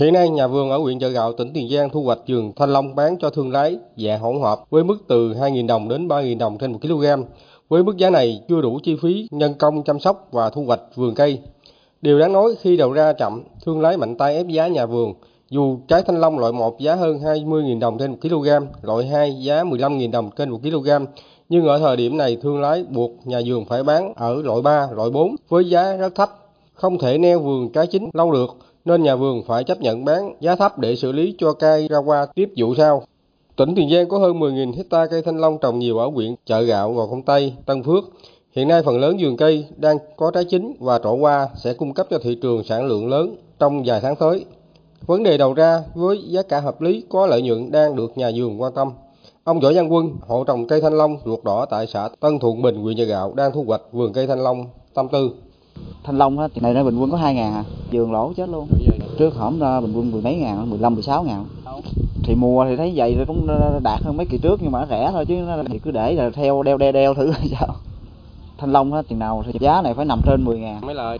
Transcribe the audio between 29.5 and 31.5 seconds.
chấp nhận bán giá thấp để xử lý